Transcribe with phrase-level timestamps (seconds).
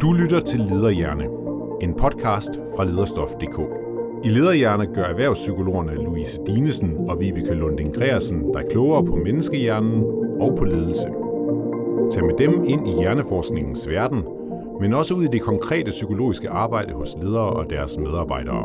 [0.00, 1.24] Du lytter til Lederhjerne,
[1.80, 3.60] en podcast fra lederstof.dk.
[4.24, 10.04] I Lederhjerne gør erhvervspsykologerne Louise Dinesen og Vibeke Lunding Greersen dig klogere på menneskehjernen
[10.40, 11.08] og på ledelse.
[12.10, 14.24] Tag med dem ind i hjerneforskningens verden,
[14.80, 18.64] men også ud i det konkrete psykologiske arbejde hos ledere og deres medarbejdere.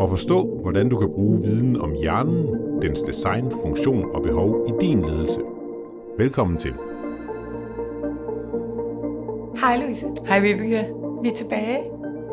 [0.00, 2.46] Og forstå, hvordan du kan bruge viden om hjernen,
[2.82, 5.40] dens design, funktion og behov i din ledelse.
[6.18, 6.72] Velkommen til.
[9.62, 10.06] Hej Louise.
[10.26, 10.86] Hej Vibeke.
[11.22, 11.78] Vi er tilbage.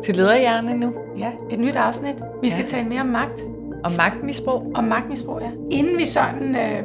[0.04, 0.92] Til lederhjerne nu.
[1.18, 2.14] Ja, et nyt afsnit.
[2.42, 2.66] Vi skal Ja.
[2.66, 3.40] tale mere om magt.
[3.84, 4.72] Og magtmisbrug.
[4.74, 5.50] Om magtmisbrug, ja.
[5.70, 6.82] Inden vi sådan øh,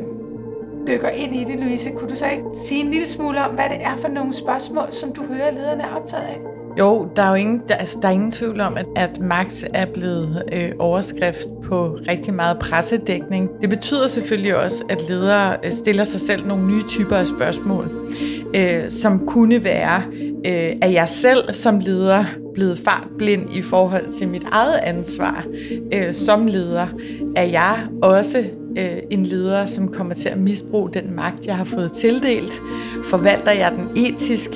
[0.88, 3.64] dykker ind i det, Louise, kunne du så ikke sige en lille smule om, hvad
[3.70, 6.38] det er for nogle spørgsmål, som du hører lederne er optaget af?
[6.80, 9.68] Jo, der er jo ingen, der, altså, der er ingen tvivl om, at, at magt
[9.74, 13.50] er blevet øh, overskrift på rigtig meget pressedækning.
[13.62, 18.08] Det betyder selvfølgelig også, at ledere øh, stiller sig selv nogle nye typer af spørgsmål,
[18.56, 20.04] øh, som kunne være,
[20.46, 25.46] øh, at jeg selv som leder blevet fartblind i forhold til mit eget ansvar
[25.94, 26.88] øh, som leder?
[27.36, 28.44] Er jeg også
[28.78, 32.62] øh, en leder, som kommer til at misbruge den magt, jeg har fået tildelt?
[33.04, 34.50] Forvalter jeg den etisk?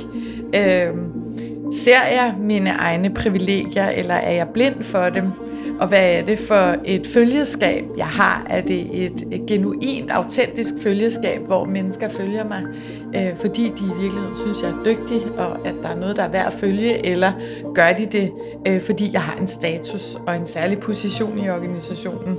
[0.56, 0.88] Øh,
[1.72, 5.24] Ser jeg mine egne privilegier, eller er jeg blind for dem?
[5.80, 8.46] Og hvad er det for et følgeskab, jeg har?
[8.50, 12.64] Er det et, et genuint, autentisk følgeskab, hvor mennesker følger mig,
[13.16, 16.24] øh, fordi de i virkeligheden synes, jeg er dygtig, og at der er noget, der
[16.24, 17.32] er værd at følge, eller
[17.76, 18.32] gør de det,
[18.68, 22.38] øh, fordi jeg har en status og en særlig position i organisationen?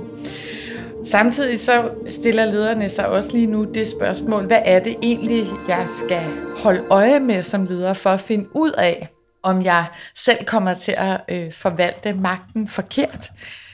[1.03, 5.85] Samtidig så stiller lederne sig også lige nu det spørgsmål, hvad er det egentlig, jeg
[6.05, 6.21] skal
[6.57, 9.07] holde øje med som leder for at finde ud af,
[9.43, 13.31] om jeg selv kommer til at øh, forvalte magten forkert,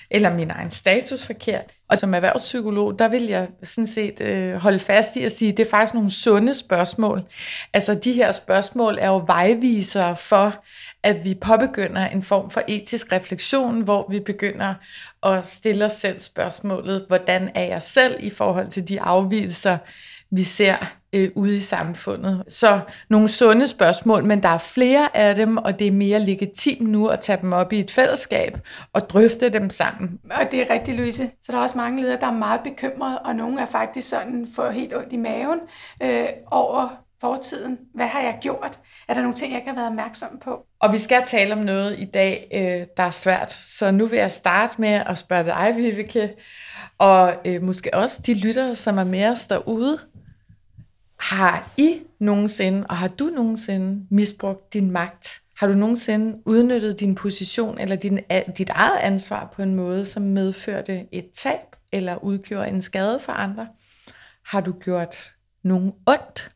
[0.10, 1.74] eller min egen status forkert.
[1.90, 5.58] Og som erhvervspsykolog, der vil jeg sådan set øh, holde fast i at sige, at
[5.58, 7.24] det er faktisk nogle sunde spørgsmål.
[7.74, 10.64] Altså de her spørgsmål er jo vejvisere for,
[11.04, 14.74] at vi påbegynder en form for etisk refleksion, hvor vi begynder
[15.24, 19.78] at stille os selv spørgsmålet, hvordan er jeg selv i forhold til de afvielser,
[20.32, 20.76] vi ser
[21.14, 22.44] øh, ude i samfundet.
[22.50, 22.80] Så
[23.10, 27.08] nogle sunde spørgsmål, men der er flere af dem, og det er mere legitimt nu
[27.08, 28.58] at tage dem op i et fællesskab
[28.94, 30.20] og drøfte dem sammen.
[30.32, 31.32] Og det er rigtigt, Louise.
[31.42, 34.48] Så der er også mange ledere, der er meget bekymrede, og nogle er faktisk sådan
[34.56, 35.60] får helt ondt i maven
[36.04, 37.78] øh, over fortiden.
[37.94, 38.80] Hvad har jeg gjort?
[39.08, 40.66] Er der nogle ting, jeg kan have været opmærksom på?
[40.80, 43.52] Og vi skal tale om noget i dag, øh, der er svært.
[43.52, 46.34] Så nu vil jeg starte med at spørge dig, Viveke,
[46.98, 50.00] og øh, måske også de lyttere, som er med os derude.
[51.20, 55.42] Har I nogensinde, og har du nogensinde misbrugt din magt?
[55.58, 58.20] Har du nogensinde udnyttet din position eller din,
[58.58, 63.32] dit eget ansvar på en måde, som medførte et tab eller udgjorde en skade for
[63.32, 63.68] andre?
[64.46, 65.16] Har du gjort
[65.64, 66.52] nogen ondt?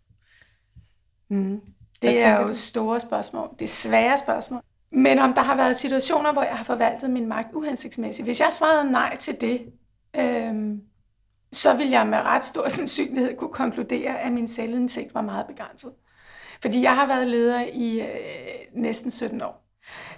[1.30, 1.62] Mm.
[2.02, 2.54] Det er jo du?
[2.54, 3.50] store spørgsmål.
[3.60, 4.62] Det er svære spørgsmål.
[4.92, 8.26] Men om der har været situationer, hvor jeg har forvaltet min magt uhensigtsmæssigt.
[8.26, 9.62] Hvis jeg svarede nej til det,
[10.16, 10.82] øhm,
[11.52, 15.94] så vil jeg med ret stor sandsynlighed kunne konkludere, at min selvindsigt var meget begrænset.
[16.62, 19.68] Fordi jeg har været leder i øh, næsten 17 år.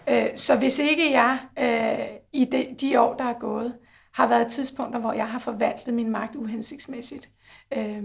[0.10, 3.78] Øh, så hvis ikke jeg øh, i de, de år, der er gået,
[4.14, 7.30] har været tidspunkter, hvor jeg har forvaltet min magt uhensigtsmæssigt,
[7.78, 8.04] øh,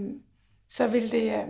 [0.69, 1.23] så vil det...
[1.23, 1.47] Øh,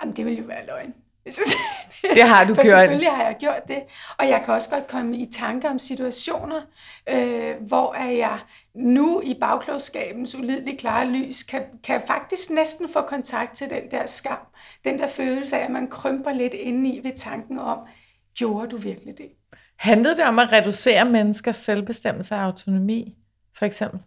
[0.00, 0.94] jamen, det vil jo være løgn.
[2.14, 2.70] Det har du For gjort.
[2.70, 3.82] selvfølgelig har jeg gjort det.
[4.18, 6.60] Og jeg kan også godt komme i tanker om situationer,
[7.08, 8.38] øh, hvor er jeg
[8.74, 14.06] nu i bagklogskabens ulideligt klare lys, kan, kan faktisk næsten få kontakt til den der
[14.06, 14.38] skam.
[14.84, 17.78] Den der følelse af, at man krymper lidt indeni ved tanken om,
[18.34, 19.26] gjorde du virkelig det?
[19.78, 23.14] Handlede det om at reducere menneskers selvbestemmelse og autonomi,
[23.58, 24.00] for eksempel?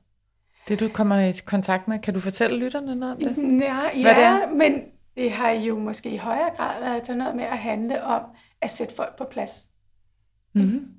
[0.68, 2.00] Det, du kommer i kontakt med.
[2.00, 3.62] Kan du fortælle lytterne noget om det?
[3.62, 4.50] Ja, Hvad ja det er?
[4.50, 4.81] men
[5.16, 8.22] det har jo måske i højere grad været til noget med at handle om
[8.62, 9.69] at sætte folk på plads.
[10.53, 10.94] Mm-hmm.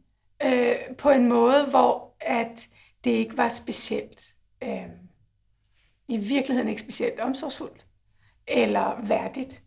[0.47, 2.69] øh, på en måde, hvor at
[3.05, 4.87] det ikke var specielt, øh,
[6.09, 7.87] i virkeligheden ikke specielt omsorgsfuldt
[8.47, 9.63] eller værdigt.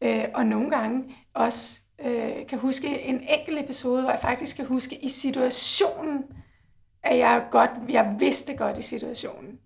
[0.00, 4.66] Øh, og nogle gange også øh, kan huske en enkelt episode, hvor jeg faktisk kan
[4.66, 6.24] huske i situationen,
[7.02, 9.58] at jeg godt, jeg vidste godt i situationen,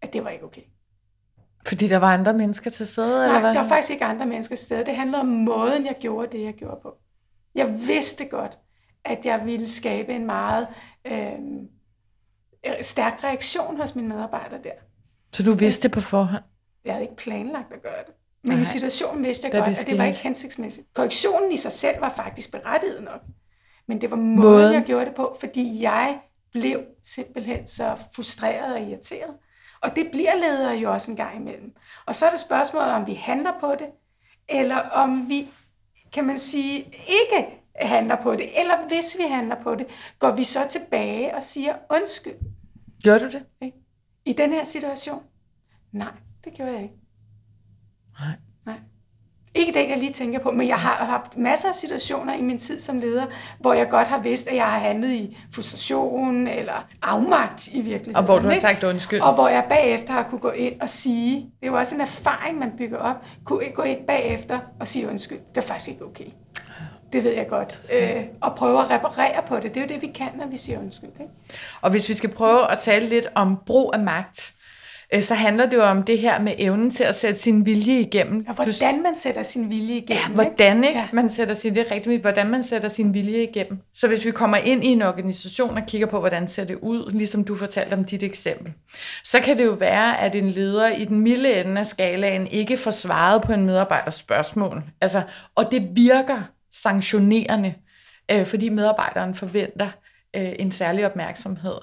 [0.00, 0.62] at det var ikke okay.
[1.68, 3.54] Fordi der var andre mennesker til stede, eller Nej, hvad?
[3.54, 4.84] der var faktisk ikke andre mennesker til stede.
[4.84, 6.94] Det handlede om måden, jeg gjorde det, jeg gjorde på.
[7.54, 8.58] Jeg vidste godt,
[9.04, 10.66] at jeg ville skabe en meget
[11.04, 11.32] øh,
[12.82, 14.70] stærk reaktion hos mine medarbejdere der.
[15.32, 16.42] Så du vidste på forhånd?
[16.84, 18.14] Jeg havde ikke planlagt at gøre det.
[18.42, 18.62] Men Nej.
[18.62, 20.86] i situationen vidste jeg godt, det at det var ikke hensigtsmæssigt.
[20.94, 23.20] Korrektionen i sig selv var faktisk berettiget nok.
[23.88, 24.74] Men det var måden, Måden.
[24.74, 26.18] jeg gjorde det på, fordi jeg
[26.52, 29.30] blev simpelthen så frustreret og irriteret.
[29.84, 31.76] Og det bliver ledere jo også en gang imellem.
[32.06, 33.86] Og så er det spørgsmålet, om vi handler på det,
[34.48, 35.48] eller om vi,
[36.12, 36.78] kan man sige,
[37.08, 37.46] ikke
[37.76, 39.86] handler på det, eller hvis vi handler på det,
[40.18, 42.34] går vi så tilbage og siger undskyld.
[43.04, 43.72] Gør du det?
[44.24, 45.22] I den her situation?
[45.92, 46.12] Nej,
[46.44, 46.94] det gjorde jeg ikke.
[48.20, 48.36] Nej.
[49.54, 52.58] Ikke det, jeg lige tænker på, men jeg har haft masser af situationer i min
[52.58, 53.26] tid som leder,
[53.60, 58.16] hvor jeg godt har vidst, at jeg har handlet i frustration eller afmagt i virkeligheden.
[58.16, 59.20] Og hvor du har sagt undskyld.
[59.20, 62.00] Og hvor jeg bagefter har kunne gå ind og sige, det er jo også en
[62.00, 65.38] erfaring, man bygger op, kunne gå ind bagefter og sige undskyld.
[65.54, 66.26] Det er faktisk ikke okay.
[67.12, 67.80] Det ved jeg godt.
[67.98, 69.62] Øh, og prøve at reparere på det.
[69.62, 71.10] Det er jo det, vi kan, når vi siger undskyld.
[71.20, 71.32] Ikke?
[71.80, 74.54] Og hvis vi skal prøve at tale lidt om brug af magt,
[75.14, 78.00] øh, så handler det jo om det her med evnen til at sætte sin vilje
[78.00, 78.46] igennem.
[78.48, 80.22] Og hvordan man sætter sin vilje igennem.
[80.28, 80.98] Ja, hvordan ikke?
[80.98, 81.08] Ja.
[81.12, 83.78] Man sætter sin, det er rigtigt, hvordan man sætter sin vilje igennem.
[83.94, 87.10] Så hvis vi kommer ind i en organisation og kigger på, hvordan ser det ud,
[87.10, 88.72] ligesom du fortalte om dit eksempel,
[89.24, 92.76] så kan det jo være, at en leder i den milde ende af skalaen ikke
[92.76, 94.82] får svaret på en medarbejders spørgsmål.
[95.00, 95.22] Altså,
[95.54, 96.42] og det virker
[96.72, 97.74] sanktionerende,
[98.30, 99.88] øh, fordi medarbejderen forventer
[100.36, 101.74] øh, en særlig opmærksomhed.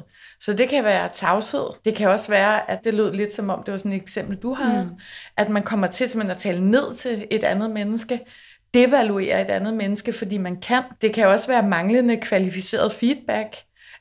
[0.42, 1.66] Så det kan være tavshed.
[1.86, 4.38] Det kan også være, at det lød lidt som om, det var sådan et eksempel,
[4.38, 5.00] du havde, mm.
[5.38, 8.20] at man kommer til simpelthen at tale ned til et andet menneske,
[8.74, 10.84] devaluere et andet menneske, fordi man kan.
[11.02, 13.56] Det kan også være manglende kvalificeret feedback,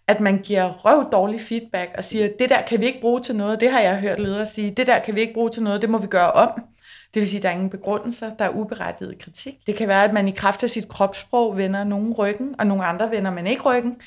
[0.09, 3.37] at man giver røv dårlig feedback og siger, det der kan vi ikke bruge til
[3.37, 5.83] noget, det har jeg hørt ledere sige, det der kan vi ikke bruge til noget,
[5.83, 6.51] det må vi gøre om.
[7.15, 9.55] Det vil sige, at der er ingen begrundelser, der er uberettiget kritik.
[9.67, 12.85] Det kan være, at man i kraft af sit kropssprog vender nogen ryggen, og nogle
[12.85, 14.01] andre vender man ikke ryggen.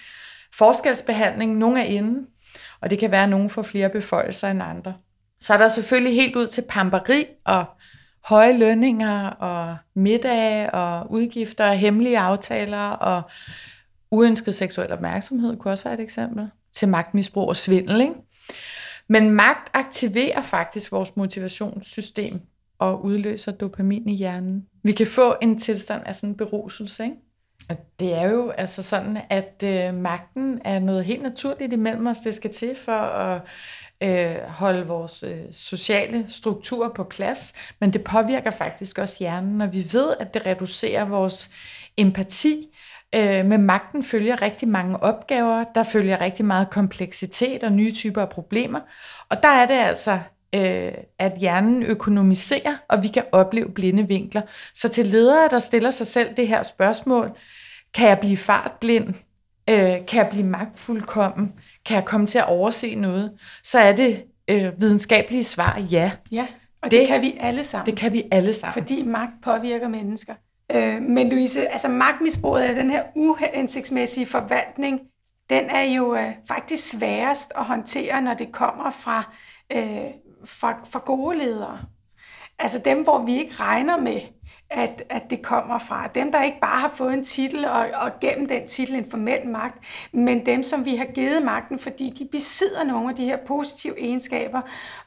[0.58, 2.28] Forskelsbehandling, nogen er inde,
[2.82, 4.94] og det kan være, at nogen får flere beføjelser end andre.
[5.40, 7.66] Så er der selvfølgelig helt ud til pamperi og
[8.26, 13.22] høje lønninger og middage og udgifter og hemmelige aftaler og
[14.12, 18.02] uønsket seksuel opmærksomhed kunne også være et eksempel til magtmisbrug og svindel.
[18.02, 18.14] Ikke?
[19.08, 22.42] Men magt aktiverer faktisk vores motivationssystem
[22.80, 24.68] og udløser dopamin i hjernen.
[24.84, 27.16] Vi kan få en tilstand af sådan en beruselse, ikke?
[27.70, 32.20] Og det er jo altså sådan, at øh, magten er noget helt naturligt imellem os.
[32.20, 33.42] Det skal til for at
[34.04, 39.74] øh, holde vores øh, sociale struktur på plads, men det påvirker faktisk også hjernen, og
[39.74, 41.50] vi ved, at det reducerer vores
[41.98, 42.68] empati.
[43.16, 48.22] Øh, med magten følger rigtig mange opgaver, der følger rigtig meget kompleksitet og nye typer
[48.22, 48.80] af problemer,
[49.30, 50.20] og der er det altså
[50.56, 54.42] øh, at hjernen økonomiserer, og vi kan opleve blinde vinkler.
[54.74, 57.38] Så til ledere, der stiller sig selv det her spørgsmål,
[57.94, 59.08] kan jeg blive fartblind?
[59.70, 61.54] Øh, kan jeg blive magtfuldkommen?
[61.86, 63.32] Kan jeg komme til at overse noget?
[63.64, 66.12] Så er det øh, videnskabelige svar ja.
[66.32, 66.48] Ja,
[66.82, 67.86] og det, det kan vi alle sammen.
[67.86, 68.74] Det kan vi alle sammen.
[68.74, 70.34] Fordi magt påvirker mennesker.
[70.72, 75.00] Øh, men Louise, altså magtmisbruget af den her uhensigtsmæssige forvaltning,
[75.50, 79.34] den er jo øh, faktisk sværest at håndtere, når det kommer fra,
[79.72, 80.06] øh,
[80.46, 81.80] fra, fra gode ledere.
[82.60, 84.22] Altså dem, hvor vi ikke regner med,
[84.70, 86.08] at, at det kommer fra.
[86.08, 89.48] Dem, der ikke bare har fået en titel og, og gennem den titel en formel
[89.48, 89.78] magt,
[90.12, 94.00] men dem, som vi har givet magten, fordi de besidder nogle af de her positive
[94.00, 94.62] egenskaber.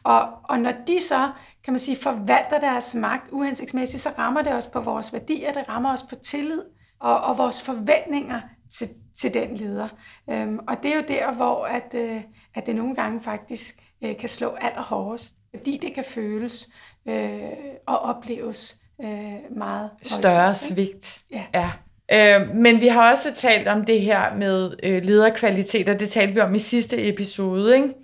[0.05, 1.31] Og, og når de så,
[1.65, 5.69] kan man sige, forvalter deres magt uhensigtsmæssigt, så rammer det os på vores værdier, det
[5.69, 6.63] rammer os på tillid
[7.01, 8.41] og, og vores forventninger
[8.79, 9.89] til, til den leder.
[10.31, 12.21] Øhm, og det er jo der, hvor at, øh,
[12.55, 16.69] at det nogle gange faktisk øh, kan slå allerhårdest, fordi det kan føles
[17.09, 17.41] øh,
[17.87, 21.21] og opleves øh, meget Større voldsomt, svigt.
[21.33, 21.45] Ja.
[21.55, 21.71] ja.
[22.13, 25.95] Øh, men vi har også talt om det her med øh, lederkvaliteter.
[25.95, 27.77] Det talte vi om i sidste episode.
[27.77, 27.95] Ikke?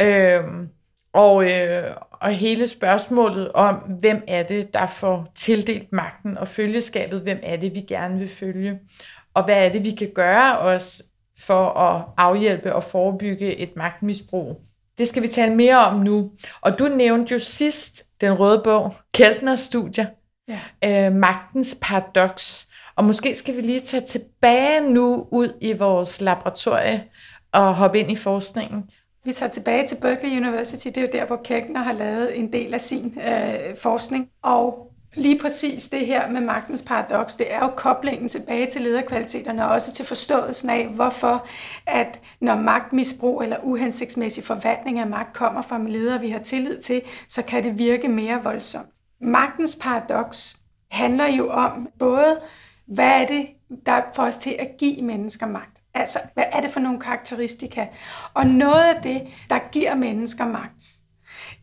[0.00, 0.44] Øh,
[1.12, 7.20] og, øh, og hele spørgsmålet om, hvem er det, der får tildelt magten, og følgeskabet,
[7.20, 8.78] hvem er det, vi gerne vil følge,
[9.34, 11.02] og hvad er det, vi kan gøre os
[11.38, 14.60] for at afhjælpe og forebygge et magtmisbrug.
[14.98, 16.30] Det skal vi tale mere om nu.
[16.60, 20.06] Og du nævnte jo sidst den røde bog, Keltners studier,
[20.82, 21.06] Ja.
[21.06, 22.66] øh, Magtens Paradox.
[22.96, 27.04] Og måske skal vi lige tage tilbage nu ud i vores laboratorie
[27.52, 28.90] og hoppe ind i forskningen.
[29.24, 30.86] Vi tager tilbage til Berkeley University.
[30.86, 34.28] Det er jo der, hvor Keltner har lavet en del af sin øh, forskning.
[34.42, 39.64] Og lige præcis det her med magtens paradoks, det er jo koblingen tilbage til lederkvaliteterne,
[39.64, 41.46] og også til forståelsen af, hvorfor
[41.86, 47.02] at når magtmisbrug eller uhensigtsmæssig forvaltning af magt kommer fra ledere, vi har tillid til,
[47.28, 48.88] så kan det virke mere voldsomt.
[49.20, 50.56] Magtens paradoks
[50.90, 52.40] handler jo om både,
[52.86, 53.46] hvad er det,
[53.86, 55.80] der får os til at give mennesker magt?
[55.94, 57.86] Altså, hvad er det for nogle karakteristika?
[58.34, 60.82] Og noget af det, der giver mennesker magt,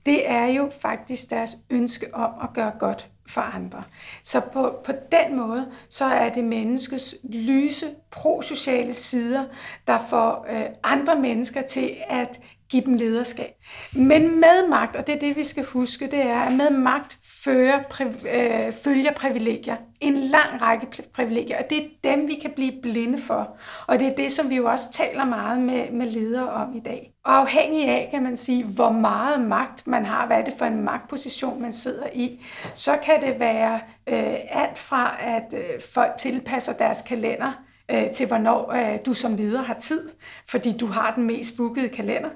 [0.05, 3.83] det er jo faktisk deres ønske om at gøre godt for andre.
[4.23, 9.45] Så på, på den måde, så er det menneskets lyse, prosociale sider,
[9.87, 12.39] der får øh, andre mennesker til at
[12.71, 13.53] give dem lederskab.
[13.93, 17.17] Men med magt, og det er det, vi skal huske, det er, at med magt
[17.43, 17.79] fører,
[18.33, 19.75] øh, følger privilegier.
[19.99, 23.57] En lang række privilegier, og det er dem, vi kan blive blinde for.
[23.87, 26.79] Og det er det, som vi jo også taler meget med, med ledere om i
[26.79, 27.11] dag.
[27.25, 30.65] Og afhængig af, kan man sige, hvor meget magt man har, hvad er det for
[30.65, 36.11] en magtposition, man sidder i, så kan det være øh, alt fra, at øh, folk
[36.17, 37.51] tilpasser deres kalender,
[37.91, 40.09] øh, til hvornår øh, du som leder har tid,
[40.47, 42.29] fordi du har den mest bookede kalender,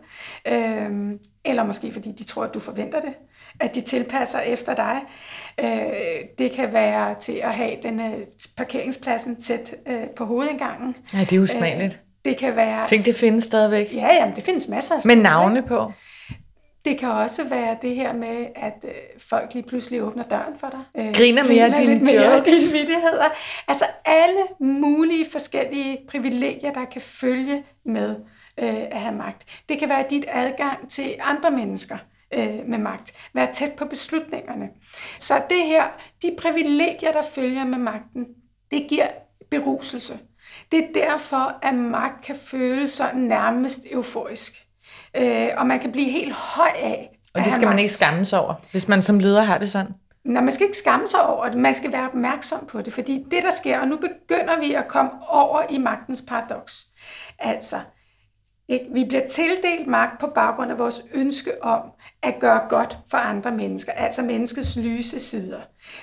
[0.48, 1.12] øh,
[1.46, 3.14] eller måske fordi de tror, at du forventer det,
[3.60, 5.02] at de tilpasser efter dig.
[5.60, 8.14] Øh, det kan være til at have den øh,
[8.58, 10.96] parkeringspladsen tæt øh, på hovedindgangen.
[11.14, 11.94] Ja, det er usmageligt.
[11.94, 12.88] Øh, det kan være...
[12.88, 13.94] Tænk, det findes stadigvæk.
[13.94, 15.92] Ja, jamen, det findes masser af Med navne på.
[16.86, 20.70] Det kan også være det her med, at øh, folk lige pludselig åbner døren for
[20.70, 21.06] dig.
[21.06, 22.54] Øh, griner mere af dine mere jokes.
[22.54, 23.30] dine vidtigheder.
[23.68, 28.16] Altså alle mulige forskellige privilegier, der kan følge med
[28.60, 29.44] øh, at have magt.
[29.70, 31.98] Det kan være dit adgang til andre mennesker
[32.34, 33.14] øh, med magt.
[33.34, 34.70] Være tæt på beslutningerne.
[35.18, 35.84] Så det her,
[36.22, 38.26] de privilegier, der følger med magten,
[38.72, 39.08] det giver
[39.52, 40.20] beruselse.
[40.72, 44.65] Det er derfor, at magt kan føles sådan nærmest euforisk.
[45.16, 47.20] Øh, og man kan blive helt høj af.
[47.34, 49.94] Og det skal man ikke skamme sig over, hvis man som leder har det sådan?
[50.24, 51.58] Nej, man skal ikke skamme sig over det.
[51.58, 54.88] Man skal være opmærksom på det, fordi det, der sker, og nu begynder vi at
[54.88, 56.88] komme over i magtens paradoks.
[57.40, 57.80] Altså,
[58.68, 58.86] ikke?
[58.94, 61.82] Vi bliver tildelt magt på baggrund af vores ønske om
[62.22, 65.60] at gøre godt for andre mennesker, altså menneskets lyse sider.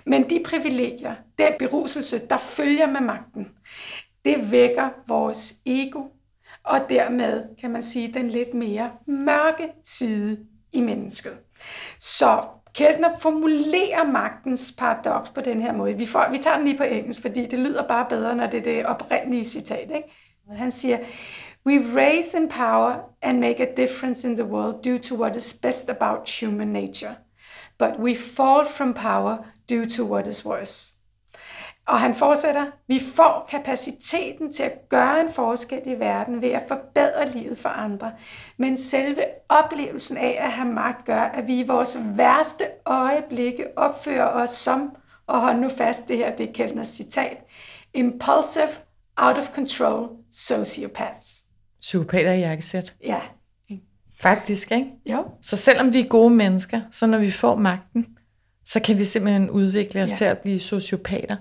[0.06, 3.48] Men de privilegier, den beruselse, der følger med magten,
[4.24, 6.02] det vækker vores ego,
[6.64, 10.38] og dermed kan man sige den lidt mere mørke side
[10.72, 11.38] i mennesket.
[11.98, 15.94] Så Keltner formulerer magtens paradoks på den her måde.
[15.94, 18.58] Vi, får, vi tager den lige på engelsk, fordi det lyder bare bedre, når det
[18.58, 19.90] er det oprindelige citat.
[19.90, 20.08] Ikke?
[20.50, 20.98] Han siger,
[21.66, 25.54] We raise in power and make a difference in the world due to what is
[25.54, 27.16] best about human nature.
[27.78, 29.36] But we fall from power
[29.68, 30.91] due to what is worse.
[31.88, 36.62] Og han fortsætter, vi får kapaciteten til at gøre en forskel i verden ved at
[36.68, 38.12] forbedre livet for andre.
[38.56, 44.26] Men selve oplevelsen af at have magt gør, at vi i vores værste øjeblikke opfører
[44.26, 44.96] os som,
[45.26, 47.36] og hold nu fast, det her det er Keltners citat,
[47.94, 48.68] impulsive,
[49.16, 51.44] out of control sociopaths.
[51.80, 52.94] Psykopater i jakkesæt.
[53.04, 53.20] Ja.
[54.20, 54.90] Faktisk, ikke?
[55.06, 55.24] Jo.
[55.42, 58.06] Så selvom vi er gode mennesker, så når vi får magten,
[58.64, 60.16] så kan vi simpelthen udvikle os ja.
[60.16, 61.36] til at blive sociopater.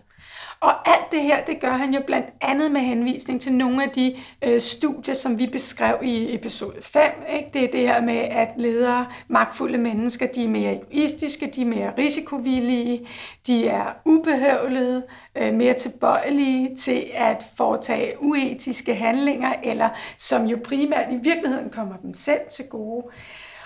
[0.62, 3.89] Og alt det her, det gør han jo blandt andet med henvisning til nogle af
[3.89, 7.03] de øh, studier, som vi beskrev i episode 5.
[7.36, 7.50] Ikke?
[7.53, 11.65] Det er det her med, at ledere, magtfulde mennesker, de er mere egoistiske, de er
[11.65, 13.08] mere risikovillige,
[13.48, 15.03] de er ubehøvlede,
[15.36, 21.98] øh, mere tilbøjelige til at foretage uetiske handlinger, eller som jo primært i virkeligheden kommer
[21.98, 23.06] dem selv til gode.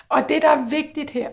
[0.08, 1.28] Og det, der er vigtigt her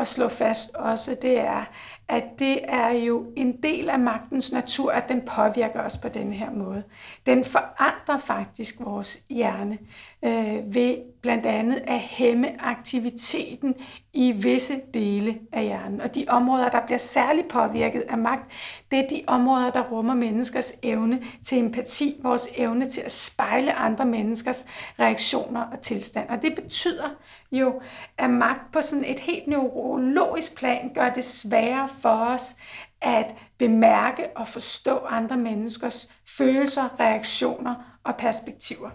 [0.00, 1.64] at slå fast også, det er,
[2.08, 6.32] at det er jo en del af magtens natur, at den påvirker os på den
[6.32, 6.82] her måde.
[7.26, 9.78] Den forandrer faktisk vores hjerne
[10.24, 13.74] øh, ved blandt andet at hæmme aktiviteten
[14.12, 16.00] i visse dele af hjernen.
[16.00, 18.52] Og de områder, der bliver særligt påvirket af magt,
[18.90, 23.72] det er de områder, der rummer menneskers evne til empati, vores evne til at spejle
[23.72, 24.66] andre menneskers
[24.98, 26.28] reaktioner og tilstand.
[26.28, 27.08] Og det betyder
[27.52, 27.80] jo,
[28.18, 32.56] at magt på sådan et helt neurologisk plan gør det sværere for os
[33.00, 38.90] at bemærke og forstå andre menneskers følelser, reaktioner og perspektiver.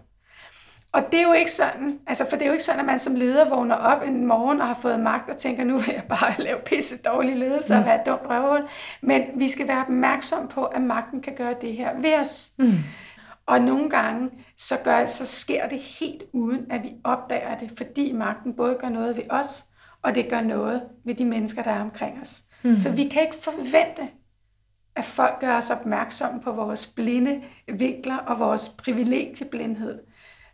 [0.94, 3.00] Og det er jo ikke sådan, altså for det er jo ikke sådan, at man
[3.00, 6.04] som leder vågner op en morgen og har fået magt og tænker, nu vil jeg
[6.10, 7.80] bare lave pisse dårlig ledelse mm.
[7.80, 8.68] og være et dumt røvhul.
[9.02, 12.52] Men vi skal være opmærksom på, at magten kan gøre det her ved os.
[12.58, 12.72] Mm.
[13.46, 18.12] Og nogle gange, så, gør, så sker det helt uden, at vi opdager det, fordi
[18.12, 19.66] magten både gør noget ved os,
[20.02, 22.44] og det gør noget ved de mennesker, der er omkring os.
[22.64, 22.78] Mm.
[22.78, 24.02] Så vi kan ikke forvente,
[24.96, 30.00] at folk gør os opmærksomme på vores blinde vinkler og vores privilegieblindhed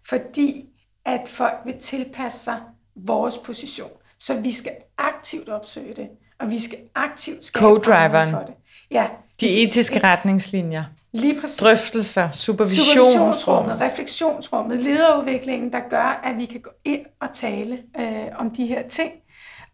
[0.09, 0.65] fordi
[1.05, 2.59] at folk vil tilpasse sig
[2.95, 3.89] vores position.
[4.19, 6.09] Så vi skal aktivt opsøge det,
[6.39, 8.31] og vi skal aktivt skabe Co-driveren.
[8.31, 8.53] for det.
[8.91, 9.07] Ja.
[9.41, 10.83] De etiske retningslinjer.
[11.11, 11.57] Lige præcis.
[11.57, 13.35] Drøftelser, supervisionsrummet.
[13.35, 18.65] supervisionsrummet refleksionsrummet, lederudviklingen, der gør, at vi kan gå ind og tale øh, om de
[18.65, 19.11] her ting,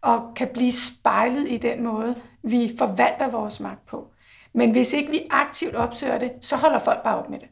[0.02, 4.10] og kan blive spejlet i den måde, vi forvalter vores magt på.
[4.54, 7.48] Men hvis ikke vi aktivt opsøger det, så holder folk bare op med det.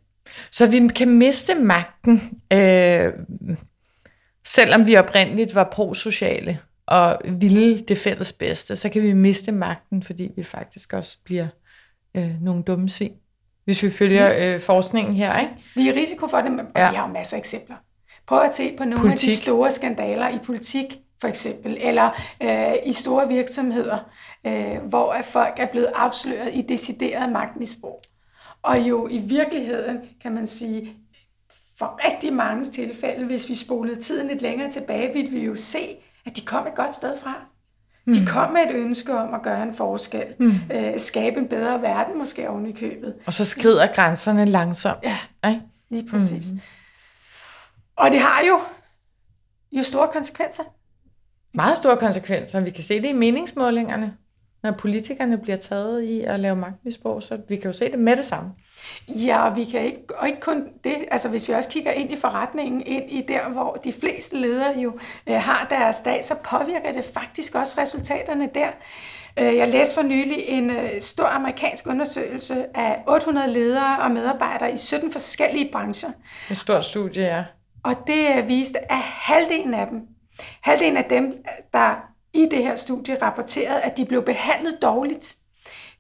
[0.50, 3.12] Så vi kan miste magten, øh,
[4.44, 10.02] selvom vi oprindeligt var prosociale og ville det fælles bedste, så kan vi miste magten,
[10.02, 11.46] fordi vi faktisk også bliver
[12.16, 13.12] øh, nogle dumme svin,
[13.64, 15.40] hvis vi følger øh, forskningen her.
[15.40, 15.52] Ikke?
[15.74, 16.90] Vi er i risiko for det, og ja.
[16.90, 17.76] vi har jo masser af eksempler
[18.26, 19.28] Prøv at se på nogle Politik.
[19.28, 22.10] af de store skandaler i politik, for eksempel, eller
[22.42, 23.98] øh, i store virksomheder,
[24.46, 28.02] øh, hvor at folk er blevet afsløret i decideret magtmisbrug.
[28.62, 30.96] Og jo i virkeligheden, kan man sige,
[31.78, 35.96] for rigtig mange tilfælde, hvis vi spolede tiden lidt længere tilbage, ville vi jo se,
[36.26, 37.34] at de kom et godt sted fra.
[38.06, 40.52] De kom med et ønske om at gøre en forskel, mm.
[40.72, 43.14] øh, skabe en bedre verden måske oven i købet.
[43.26, 44.98] Og så skrider grænserne langsomt.
[45.02, 45.18] Ja.
[45.48, 45.62] Ikke?
[45.90, 46.50] Lige præcis.
[46.52, 46.60] Mm.
[47.96, 48.60] Og det har jo,
[49.72, 50.62] jo store konsekvenser.
[51.54, 52.60] Meget store konsekvenser.
[52.60, 54.16] Vi kan se det i meningsmålingerne,
[54.62, 58.16] når politikerne bliver taget i at lave magtmisbrug, så vi kan jo se det med
[58.16, 58.50] det samme.
[59.08, 62.12] Ja, og vi kan ikke, og ikke kun det, altså hvis vi også kigger ind
[62.12, 66.34] i forretningen, ind i der, hvor de fleste ledere jo øh, har deres dag, så
[66.44, 68.68] påvirker det faktisk også resultaterne der.
[69.38, 74.72] Øh, jeg læste for nylig en øh, stor amerikansk undersøgelse af 800 ledere og medarbejdere
[74.72, 76.10] i 17 forskellige brancher.
[76.50, 77.44] Et stort studie, ja.
[77.84, 80.00] Og det øh, viste, at halvdelen af dem,
[80.60, 85.36] halvdelen af dem, der i det her studie rapporterede, at de blev behandlet dårligt,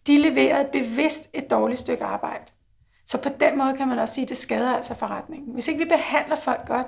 [0.06, 2.44] de leverede bevidst et dårligt stykke arbejde.
[3.06, 5.54] Så på den måde kan man også sige, at det skader altså forretningen.
[5.54, 6.86] Hvis ikke vi behandler folk godt,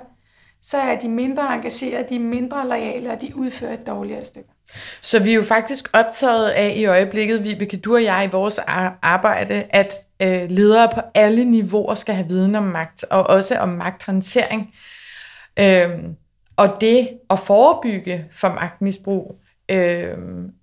[0.61, 4.49] så er de mindre engagerede, de er mindre lojale, og de udfører et dårligere stykke.
[5.01, 8.59] Så vi er jo faktisk optaget af i øjeblikket, Vibeke, du og jeg i vores
[9.01, 13.69] arbejde, at øh, ledere på alle niveauer skal have viden om magt, og også om
[13.69, 14.73] magthåndtering.
[15.59, 16.15] Øhm,
[16.57, 20.17] og det at forebygge for magtmisbrug øh,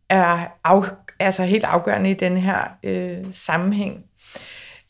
[0.08, 0.82] er af,
[1.18, 4.04] altså helt afgørende i den her øh, sammenhæng.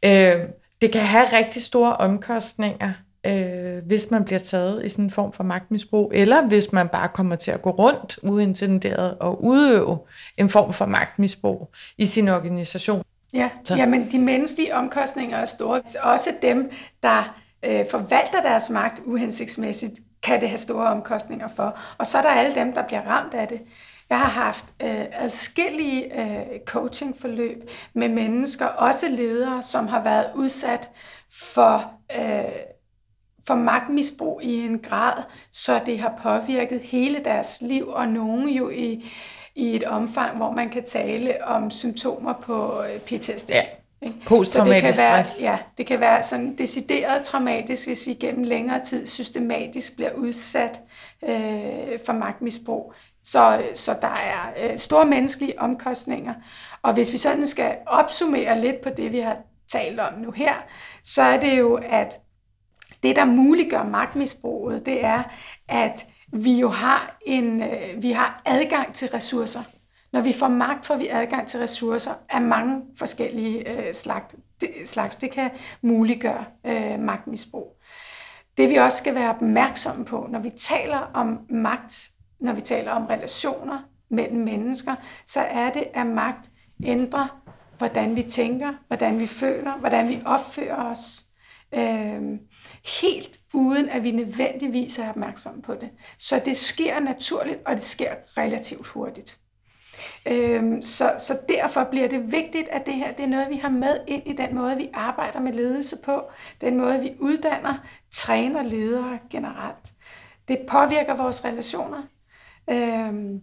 [0.04, 0.40] Øh,
[0.82, 2.92] det kan have rigtig store omkostninger,
[3.26, 7.08] øh, hvis man bliver taget i sådan en form for magtmisbrug, eller hvis man bare
[7.08, 9.98] kommer til at gå rundt uintenderet og udøve
[10.36, 13.04] en form for magtmisbrug i sin organisation.
[13.32, 13.76] Ja, Så.
[13.76, 15.82] jamen de menneskelige omkostninger er store.
[16.02, 16.70] Også dem,
[17.02, 21.78] der øh, forvalter deres magt uhensigtsmæssigt, kan det have store omkostninger for.
[21.98, 23.60] Og så er der alle dem, der bliver ramt af det.
[24.10, 30.90] Jeg har haft øh, adskillige øh, coachingforløb med mennesker, også ledere, som har været udsat
[31.30, 32.44] for, øh,
[33.46, 38.70] for magtmisbrug i en grad, så det har påvirket hele deres liv, og nogen jo
[38.70, 39.12] i,
[39.54, 43.50] i et omfang, hvor man kan tale om symptomer på øh, PTSD.
[43.50, 43.62] Ja.
[44.02, 44.20] Ikke?
[44.26, 45.42] Posttraumatisk så det kan være, stress.
[45.42, 50.80] Ja, det kan være sådan decideret traumatisk, hvis vi gennem længere tid systematisk bliver udsat
[51.24, 52.94] øh, for magtmisbrug.
[53.24, 56.34] Så, så der er øh, store menneskelige omkostninger.
[56.82, 59.36] Og hvis vi sådan skal opsummere lidt på det, vi har
[59.72, 60.54] talt om nu her,
[61.04, 62.20] så er det jo, at
[63.02, 65.22] det, der muliggør magtmisbruget, det er,
[65.68, 69.62] at vi jo har, en, øh, vi har adgang til ressourcer.
[70.12, 74.34] Når vi får magt, får vi adgang til ressourcer af mange forskellige øh, slags.
[74.60, 75.16] Det, slags.
[75.16, 75.50] Det kan
[75.82, 77.76] muliggøre øh, magtmisbrug.
[78.56, 82.92] Det vi også skal være opmærksomme på, når vi taler om magt, når vi taler
[82.92, 84.94] om relationer mellem mennesker,
[85.26, 86.50] så er det, at magt
[86.84, 87.42] ændrer,
[87.78, 91.24] hvordan vi tænker, hvordan vi føler, hvordan vi opfører os.
[91.74, 92.22] Øh,
[93.00, 95.90] helt uden at vi nødvendigvis er opmærksomme på det.
[96.18, 99.38] Så det sker naturligt, og det sker relativt hurtigt.
[100.26, 103.68] Øhm, så, så derfor bliver det vigtigt, at det her det er noget, vi har
[103.68, 106.22] med ind i den måde, vi arbejder med ledelse på,
[106.60, 107.74] den måde, vi uddanner,
[108.10, 109.92] træner ledere generelt.
[110.48, 112.02] Det påvirker vores relationer,
[112.70, 113.40] øhm,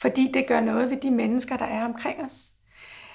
[0.00, 2.52] fordi det gør noget ved de mennesker, der er omkring os.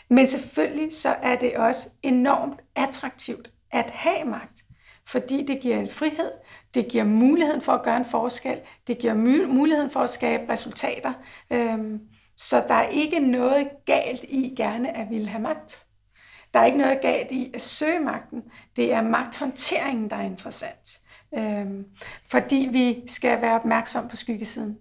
[0.10, 4.65] Men selvfølgelig så er det også enormt attraktivt at have magt,
[5.08, 6.32] fordi det giver en frihed,
[6.74, 9.14] det giver muligheden for at gøre en forskel, det giver
[9.48, 11.14] muligheden for at skabe resultater.
[11.52, 12.00] Øhm,
[12.38, 15.86] så der er ikke noget galt i gerne at ville have magt.
[16.54, 18.44] Der er ikke noget galt i at søge magten.
[18.76, 21.02] Det er magthåndteringen, der er interessant.
[21.38, 21.86] Øhm,
[22.28, 24.78] fordi vi skal være opmærksom på skyggesiden.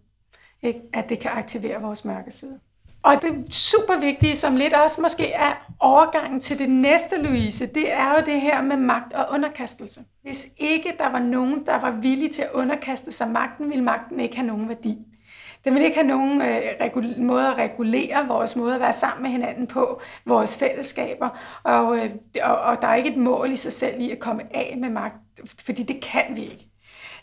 [0.63, 0.81] Ikke?
[0.93, 2.61] At det kan aktivere vores mørke side.
[3.05, 7.93] Og det super vigtige, som lidt også måske er overgangen til det næste, Louise, det
[7.93, 10.01] er jo det her med magt og underkastelse.
[10.23, 14.21] Hvis ikke der var nogen, der var villige til at underkaste sig magten, ville magten
[14.21, 14.99] ikke have nogen værdi.
[15.64, 19.23] Den vil ikke have nogen øh, regul- måde at regulere vores måde at være sammen
[19.23, 21.29] med hinanden på, vores fællesskaber,
[21.62, 22.11] og, øh,
[22.43, 24.90] og, og der er ikke et mål i sig selv i at komme af med
[24.90, 25.14] magt,
[25.64, 26.69] fordi det kan vi ikke.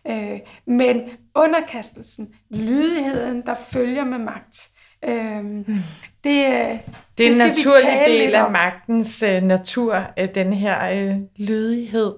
[0.07, 1.01] Øh, men
[1.35, 4.71] underkastelsen, lydigheden, der følger med magt,
[5.05, 5.75] øh, det,
[6.23, 6.77] Det er
[7.17, 12.13] det en naturlig del af magtens øh, natur, øh, den her øh, lydighed.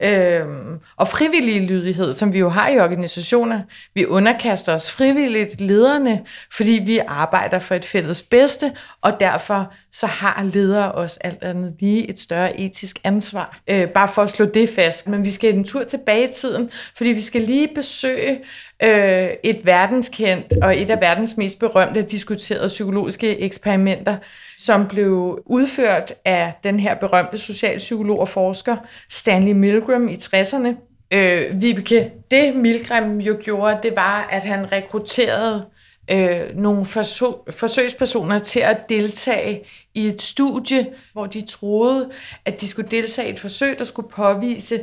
[0.00, 0.40] Ja.
[0.40, 3.60] Øhm, og frivillig lydighed, som vi jo har i organisationer.
[3.94, 10.06] Vi underkaster os frivilligt lederne, fordi vi arbejder for et fælles bedste, og derfor så
[10.06, 13.60] har ledere også alt andet lige et større etisk ansvar.
[13.68, 15.08] Øh, bare for at slå det fast.
[15.08, 18.40] Men vi skal en tur tilbage i tiden, fordi vi skal lige besøge
[18.82, 24.16] øh, et verdenskendt og et af verdens mest berømte diskuterede psykologiske eksperimenter,
[24.58, 28.76] som blev udført af den her berømte socialpsykolog og forsker
[29.10, 30.74] Stanley Milgram i 60'erne.
[31.10, 35.64] Øh, Vibeke, det Milgram jo gjorde, det var, at han rekrutterede
[36.10, 42.10] øh, nogle forsøg, forsøgspersoner til at deltage i et studie, hvor de troede,
[42.44, 44.80] at de skulle deltage i et forsøg, der skulle påvise,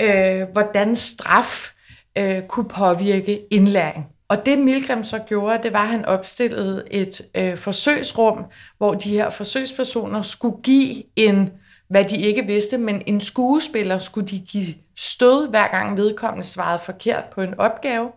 [0.00, 1.72] øh, hvordan straf
[2.18, 4.06] øh, kunne påvirke indlæring.
[4.28, 8.44] Og det Milgram så gjorde, det var, at han opstillede et øh, forsøgsrum,
[8.78, 11.50] hvor de her forsøgspersoner skulle give en,
[11.88, 16.78] hvad de ikke vidste, men en skuespiller skulle de give stød, hver gang vedkommende svarede
[16.84, 18.10] forkert på en opgave.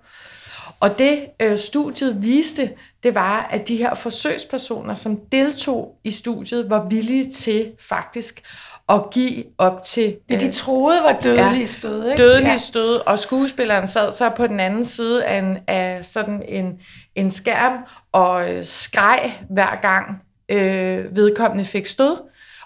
[0.80, 2.72] Og det øh, studiet viste,
[3.04, 8.42] det var, at de her forsøgspersoner, som deltog i studiet, var villige til faktisk
[8.90, 10.18] at give op til...
[10.30, 12.24] Det de øh, troede var dødelige ja, stød, ikke?
[12.24, 12.58] Dødelige ja.
[12.58, 16.80] stød, og skuespilleren sad så på den anden side af, en, af sådan en,
[17.16, 17.78] en skærm
[18.12, 22.18] og øh, skreg hver gang øh, vedkommende fik stød,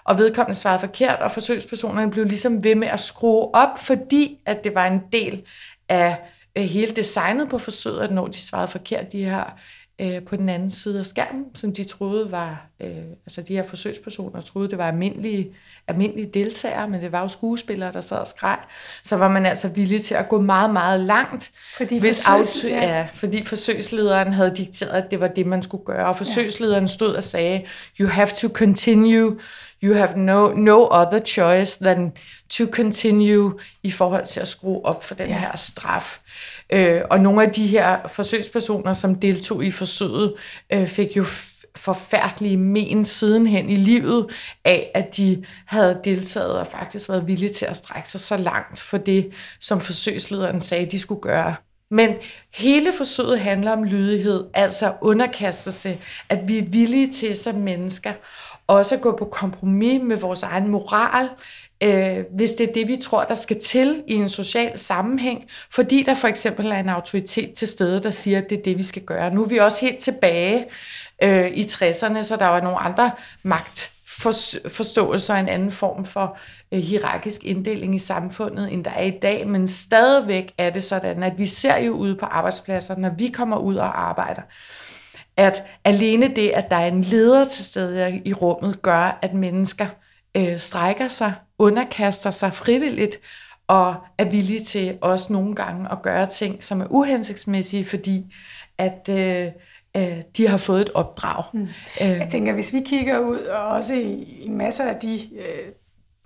[0.04, 4.64] og vedkommende svarede forkert, og forsøgspersonerne blev ligesom ved med at skrue op, fordi at
[4.64, 5.42] det var en del
[5.88, 6.16] af
[6.56, 9.44] øh, hele designet på forsøget, at når de svarede forkert, de her
[10.00, 12.88] øh, på den anden side af skærmen, som de troede var, øh,
[13.26, 15.50] altså de her forsøgspersoner troede, det var almindelige,
[15.88, 18.58] almindelige deltagere, men det var jo skuespillere, der sad og skreg,
[19.04, 22.96] så var man altså villig til at gå meget, meget langt, fordi, hvis forsøgs, ja.
[22.96, 27.14] Ja, fordi forsøgslederen havde dikteret, at det var det, man skulle gøre, og forsøgslederen stod
[27.14, 27.64] og sagde,
[28.00, 29.38] you have to continue,
[29.82, 32.12] you have no, no other choice than
[32.48, 35.38] to continue i forhold til at skrue op for den ja.
[35.38, 36.20] her straf.
[36.72, 40.34] Øh, og nogle af de her forsøgspersoner, som deltog i forsøget,
[40.72, 41.24] øh, fik jo
[41.76, 44.26] forfærdelige men sidenhen i livet
[44.64, 48.82] af, at de havde deltaget og faktisk været villige til at strække sig så langt
[48.82, 51.54] for det, som forsøgslederen sagde, de skulle gøre.
[51.90, 52.14] Men
[52.54, 58.12] hele forsøget handler om lydighed, altså underkastelse, at vi er villige til som mennesker
[58.70, 61.28] også at gå på kompromis med vores egen moral,
[61.82, 66.02] øh, hvis det er det, vi tror, der skal til i en social sammenhæng, fordi
[66.02, 68.82] der for eksempel er en autoritet til stede, der siger, at det er det, vi
[68.82, 69.34] skal gøre.
[69.34, 70.66] Nu er vi også helt tilbage
[71.22, 73.10] øh, i 60'erne, så der var nogle andre
[73.42, 73.92] magt
[74.68, 76.38] forståelser en anden form for
[76.72, 81.22] øh, hierarkisk inddeling i samfundet, end der er i dag, men stadigvæk er det sådan,
[81.22, 84.42] at vi ser jo ude på arbejdspladser, når vi kommer ud og arbejder,
[85.36, 89.86] at alene det, at der er en leder til stede i rummet, gør, at mennesker
[90.36, 93.16] øh, strækker sig, underkaster sig frivilligt,
[93.68, 98.34] og er villige til også nogle gange at gøre ting, som er uhensigtsmæssige, fordi
[98.78, 99.46] at øh,
[99.96, 101.44] øh, de har fået et opdrag.
[101.52, 101.68] Mm.
[102.00, 105.72] Jeg tænker, hvis vi kigger ud, og også i, i masser af de øh,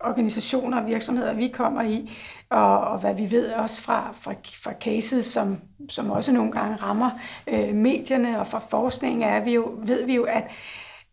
[0.05, 2.11] organisationer og virksomheder, vi kommer i,
[2.51, 6.77] og, og hvad vi ved også fra, fra, fra cases, som, som også nogle gange
[6.77, 7.11] rammer
[7.47, 10.45] øh, medierne, og fra forskning er vi jo, ved vi jo, at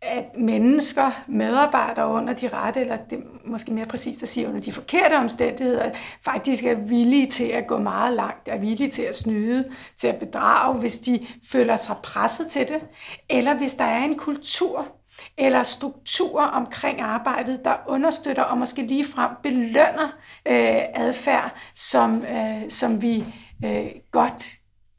[0.02, 4.62] at mennesker, medarbejdere under de rette, eller det er måske mere præcist at sige under
[4.62, 9.16] de forkerte omstændigheder, faktisk er villige til at gå meget langt, er villige til at
[9.16, 12.82] snyde, til at bedrage, hvis de føler sig presset til det,
[13.30, 14.88] eller hvis der er en kultur
[15.38, 20.10] eller strukturer omkring arbejdet, der understøtter og måske ligefrem belønner
[20.48, 23.24] øh, adfærd, som, øh, som vi
[23.66, 24.50] øh, godt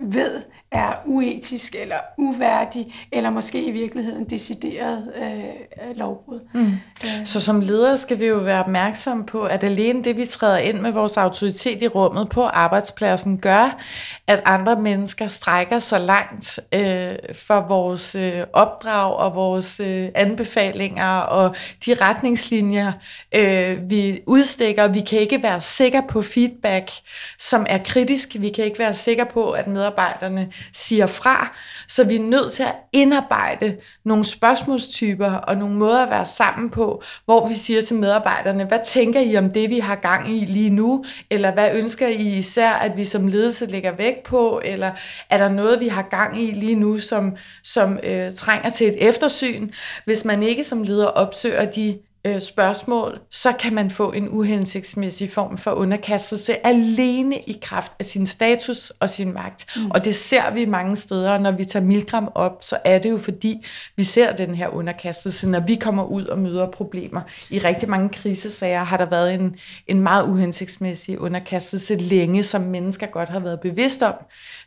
[0.00, 0.42] ved
[0.72, 6.40] er uetisk eller uværdig, eller måske i virkeligheden decideret øh, lovbrud.
[6.54, 6.66] Mm.
[7.04, 7.26] Øh.
[7.26, 10.80] Så som ledere skal vi jo være opmærksomme på, at alene det, vi træder ind
[10.80, 13.80] med vores autoritet i rummet på arbejdspladsen, gør,
[14.26, 21.18] at andre mennesker strækker så langt øh, for vores øh, opdrag og vores øh, anbefalinger
[21.18, 21.54] og
[21.86, 22.92] de retningslinjer,
[23.34, 24.88] øh, vi udstikker.
[24.88, 26.90] Vi kan ikke være sikre på feedback,
[27.38, 28.36] som er kritisk.
[28.38, 31.56] Vi kan ikke være sikre på, at medarbejderne siger fra.
[31.88, 36.70] Så vi er nødt til at indarbejde nogle spørgsmålstyper og nogle måder at være sammen
[36.70, 40.44] på, hvor vi siger til medarbejderne, hvad tænker I om det, vi har gang i
[40.44, 41.04] lige nu?
[41.30, 44.60] Eller hvad ønsker I især, at vi som ledelse lægger vægt på?
[44.64, 44.90] Eller
[45.30, 49.08] er der noget, vi har gang i lige nu, som, som øh, trænger til et
[49.08, 49.70] eftersyn?
[50.04, 55.32] Hvis man ikke som leder opsøger de øh, spørgsmål, så kan man få en uhensigtsmæssig
[55.32, 59.76] form for underkastelse alene i kraft af sin status og sin magt.
[59.76, 59.90] Mm.
[59.90, 63.18] Og det ser vi mange steder, når vi tager Milgram op, så er det jo
[63.18, 67.20] fordi, vi ser den her underkastelse, når vi kommer ud og møder problemer.
[67.50, 69.56] I rigtig mange krisesager har der været en,
[69.86, 74.14] en meget uhensigtsmæssig underkastelse længe, som mennesker godt har været bevidst om,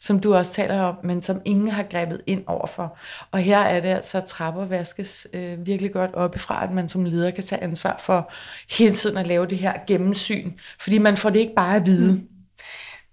[0.01, 2.97] som du også taler om, men som ingen har grebet ind overfor.
[3.31, 7.05] Og her er det altså, at trapper vaskes øh, virkelig godt oppefra, at man som
[7.05, 8.31] leder kan tage ansvar for
[8.69, 12.13] hele tiden at lave det her gennemsyn, fordi man får det ikke bare at vide.
[12.13, 12.27] Mm.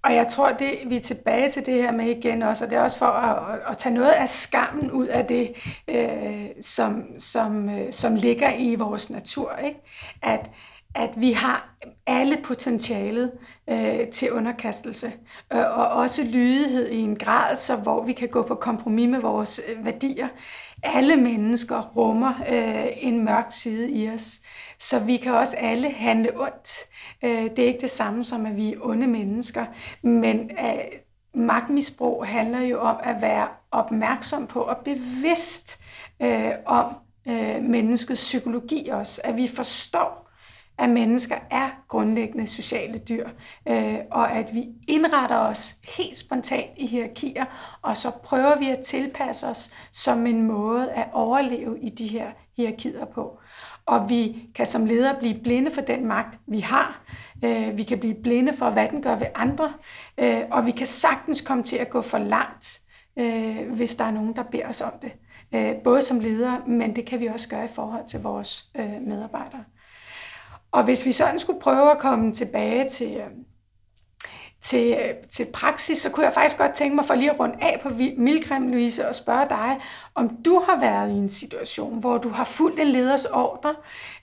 [0.04, 2.78] Og jeg tror, det vi er tilbage til det her med igen også, og det
[2.78, 5.52] er også for at, at tage noget af skammen ud af det,
[5.88, 9.56] øh, som, som, øh, som ligger i vores natur.
[9.64, 9.80] Ikke?
[10.22, 10.50] At,
[10.94, 11.74] at vi har
[12.06, 13.30] alle potentialet
[13.70, 15.12] øh, til underkastelse,
[15.52, 19.20] øh, og også lydighed i en grad, så hvor vi kan gå på kompromis med
[19.20, 20.28] vores øh, værdier.
[20.82, 24.40] Alle mennesker rummer øh, en mørk side i os,
[24.78, 26.70] så vi kan også alle handle ondt.
[27.24, 29.66] Øh, det er ikke det samme som, at vi er onde mennesker,
[30.02, 30.84] men øh,
[31.34, 35.80] magtmisbrug handler jo om at være opmærksom på og bevidst
[36.22, 36.94] øh, om
[37.28, 40.21] øh, menneskets psykologi også, at vi forstår,
[40.78, 43.28] at mennesker er grundlæggende sociale dyr,
[43.68, 47.44] øh, og at vi indretter os helt spontant i hierarkier,
[47.82, 52.26] og så prøver vi at tilpasse os som en måde at overleve i de her
[52.56, 53.38] hierarkier på.
[53.86, 57.02] Og vi kan som ledere blive blinde for den magt, vi har.
[57.44, 59.72] Øh, vi kan blive blinde for, hvad den gør ved andre.
[60.18, 62.80] Øh, og vi kan sagtens komme til at gå for langt,
[63.16, 65.12] øh, hvis der er nogen, der beder os om det.
[65.54, 69.00] Øh, både som ledere, men det kan vi også gøre i forhold til vores øh,
[69.00, 69.64] medarbejdere.
[70.72, 73.30] Og hvis vi sådan skulle prøve at komme tilbage til, øh,
[74.60, 77.56] til, øh, til praksis, så kunne jeg faktisk godt tænke mig for lige at runde
[77.60, 79.80] af på Milgram, Louise, og spørge dig,
[80.14, 83.74] om du har været i en situation, hvor du har fulgt en leders ordre,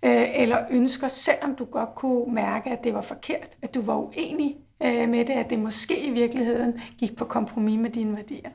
[0.03, 3.95] øh, eller ønsker, selvom du godt kunne mærke, at det var forkert, at du var
[3.95, 8.49] uenig øh, med det, at det måske i virkeligheden gik på kompromis med dine værdier.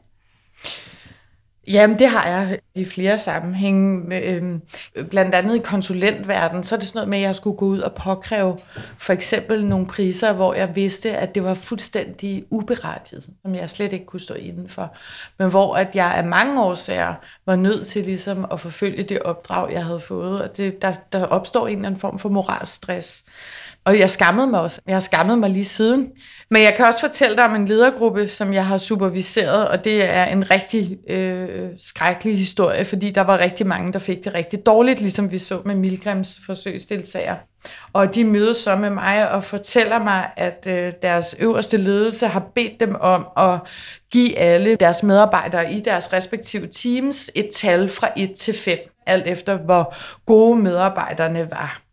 [1.69, 4.21] Jamen, det har jeg i flere sammenhænge.
[4.29, 4.63] Øhm,
[5.11, 7.79] blandt andet i konsulentverdenen, så er det sådan noget med, at jeg skulle gå ud
[7.79, 8.59] og påkræve
[8.99, 13.93] for eksempel nogle priser, hvor jeg vidste, at det var fuldstændig uberettiget, som jeg slet
[13.93, 14.97] ikke kunne stå indenfor.
[15.39, 17.15] Men hvor at jeg af mange årsager
[17.47, 20.43] var nødt til ligesom at forfølge det opdrag, jeg havde fået.
[20.43, 23.25] Og det, der, der opstår en eller anden form for moralstress.
[23.87, 24.81] Og jeg skammede mig også.
[24.87, 26.11] Jeg har skammet mig lige siden.
[26.51, 30.05] Men jeg kan også fortælle dig om en ledergruppe, som jeg har superviseret, og det
[30.11, 34.67] er en rigtig øh, skrækkelig historie, fordi der var rigtig mange, der fik det rigtig
[34.67, 37.37] dårligt, ligesom vi så med Milgrams forsøgsdeltager.
[37.93, 42.51] Og de mødes så med mig og fortæller mig, at øh, deres øverste ledelse har
[42.55, 43.59] bedt dem om at
[44.13, 49.27] give alle deres medarbejdere i deres respektive teams et tal fra 1 til 5, alt
[49.27, 49.95] efter hvor
[50.27, 51.84] gode medarbejderne var.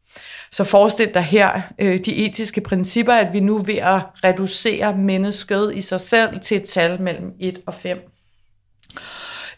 [0.54, 4.98] Så forestil dig her øh, de etiske principper, at vi nu er ved at reducere
[4.98, 8.11] mennesket i sig selv til et tal mellem 1 og 5.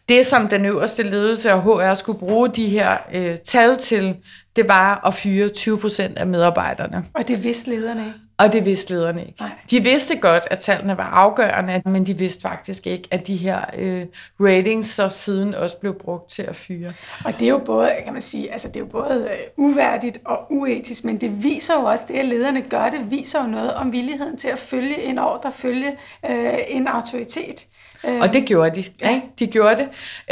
[0.09, 4.15] Det, som den øverste ledelse af HR skulle bruge de her øh, tal til,
[4.55, 7.05] det var at fyre 20 procent af medarbejderne.
[7.13, 8.19] Og det vidste lederne ikke?
[8.37, 9.41] Og det vidste lederne ikke.
[9.41, 9.49] Nej.
[9.69, 13.61] De vidste godt, at tallene var afgørende, men de vidste faktisk ikke, at de her
[13.77, 14.05] øh,
[14.39, 16.93] ratings så siden også blev brugt til at fyre.
[17.25, 20.17] Og det er jo både, kan man sige, altså det er jo både øh, uværdigt
[20.25, 23.73] og uetisk, men det viser jo også, det at lederne gør det, viser jo noget
[23.73, 25.97] om villigheden til at følge en ordre, følge
[26.29, 27.65] øh, en autoritet.
[28.03, 28.85] Og det gjorde de.
[29.01, 29.15] Ja.
[29.15, 29.27] Ikke?
[29.39, 29.87] De gjorde det.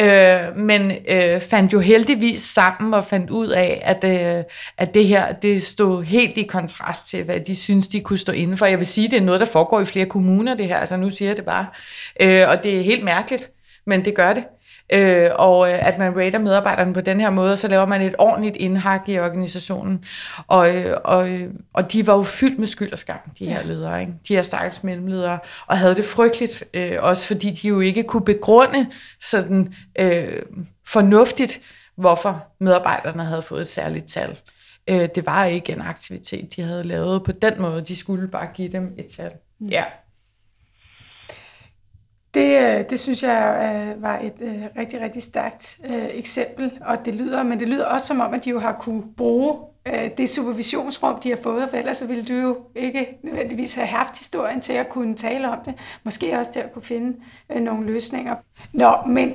[0.06, 4.44] Øh, men øh, fandt jo heldigvis sammen og fandt ud af, at, øh,
[4.78, 8.32] at det her det stod helt i kontrast til, hvad de synes, de kunne stå
[8.32, 8.66] inden for.
[8.66, 10.78] Jeg vil sige, det er noget, der foregår i flere kommuner, det her.
[10.78, 11.66] Altså nu siger jeg det bare.
[12.20, 13.50] Øh, og det er helt mærkeligt,
[13.86, 14.44] men det gør det
[14.92, 18.16] øh, og øh, at man rater medarbejderne på den her måde, så laver man et
[18.18, 20.06] ordentligt indhak i organisationen.
[20.48, 23.60] Og, øh, og, øh, og de var jo fyldt med skyld og skam, de her
[23.60, 23.66] ja.
[23.66, 24.14] ledere, ikke?
[24.28, 28.26] de her stakkels mellemledere, og havde det frygteligt, øh, også fordi de jo ikke kunne
[28.26, 28.88] begrunde
[29.22, 30.42] sådan øh,
[30.88, 31.60] fornuftigt,
[31.98, 34.38] hvorfor medarbejderne havde fået et særligt tal.
[34.88, 37.82] Øh, det var ikke en aktivitet, de havde lavet på den måde.
[37.82, 39.32] De skulle bare give dem et tal.
[39.60, 39.68] Mm.
[39.68, 39.84] Ja.
[42.82, 47.06] Det, øh, det synes jeg øh, var et øh, rigtig, rigtig stærkt øh, eksempel, og
[47.06, 50.10] det lyder, men det lyder også som om, at de jo har kunne bruge øh,
[50.18, 54.18] det supervisionsrum, de har fået, for ellers så ville du jo ikke nødvendigvis have haft
[54.18, 57.18] historien til at kunne tale om det, måske også til at kunne finde
[57.52, 58.36] øh, nogle løsninger.
[58.74, 59.30] Nå, men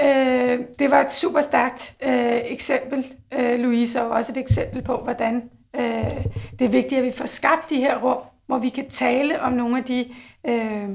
[0.00, 3.06] øh, det var et super stærkt øh, eksempel,
[3.38, 5.42] øh, Louise, og også et eksempel på, hvordan
[5.76, 6.10] øh,
[6.58, 9.52] det er vigtigt, at vi får skabt de her rum, hvor vi kan tale om
[9.52, 10.06] nogle af de...
[10.48, 10.88] Øh,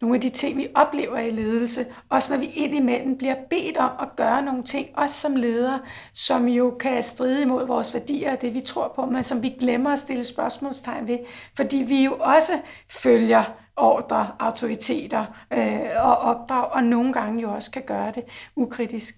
[0.00, 3.90] nogle af de ting, vi oplever i ledelse, også når vi indimellem bliver bedt om
[4.00, 5.80] at gøre nogle ting, også som ledere,
[6.12, 9.48] som jo kan stride imod vores værdier og det, vi tror på, men som vi
[9.48, 11.18] glemmer at stille spørgsmålstegn ved,
[11.56, 12.52] fordi vi jo også
[12.88, 13.44] følger
[13.76, 18.24] ordre, autoriteter øh, og opdrag, og nogle gange jo også kan gøre det
[18.56, 19.14] ukritisk.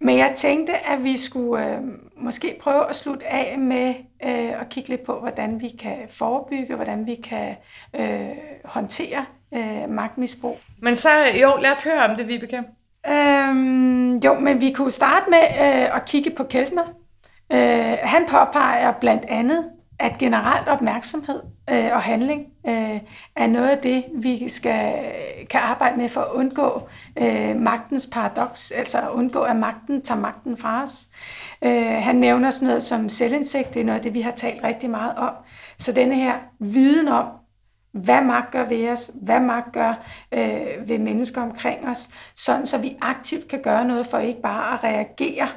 [0.00, 1.82] Men jeg tænkte, at vi skulle øh,
[2.16, 6.74] måske prøve at slutte af med øh, at kigge lidt på, hvordan vi kan forebygge,
[6.74, 7.56] hvordan vi kan
[7.94, 8.28] øh,
[8.64, 10.58] håndtere øh, magtmisbrug.
[10.82, 11.08] Men så,
[11.42, 12.62] jo, lad os høre om det, Vibeke.
[13.08, 16.84] Øhm, jo, men vi kunne starte med øh, at kigge på Keltner.
[17.52, 19.64] Øh, han påpeger blandt andet,
[19.98, 23.00] at generelt opmærksomhed øh, og handling øh,
[23.36, 24.94] er noget af det, vi skal
[25.50, 30.20] kan arbejde med for at undgå øh, magtens paradoks, altså at undgå, at magten tager
[30.20, 31.08] magten fra os.
[31.62, 34.64] Øh, han nævner sådan noget som selvindsigt, det er noget af det, vi har talt
[34.64, 35.32] rigtig meget om.
[35.78, 37.26] Så denne her viden om,
[37.96, 42.78] hvad magt gør ved os, hvad magt gør øh, ved mennesker omkring os, sådan så
[42.78, 45.48] vi aktivt kan gøre noget for ikke bare at reagere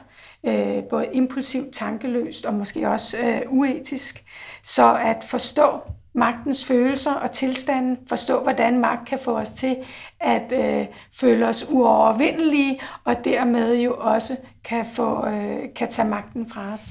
[0.46, 4.24] øh, både impulsivt, tankeløst og måske også øh, uetisk.
[4.64, 5.80] Så at forstå
[6.14, 9.78] magtens følelser og tilstanden, forstå hvordan magt kan få os til
[10.20, 16.50] at øh, føle os uovervindelige, og dermed jo også kan, få, øh, kan tage magten
[16.50, 16.90] fra os.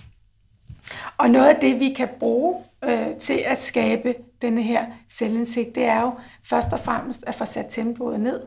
[1.16, 5.84] Og noget af det, vi kan bruge øh, til at skabe denne her selvindsigt, det
[5.84, 6.12] er jo
[6.44, 8.40] først og fremmest at få sat tempoet ned,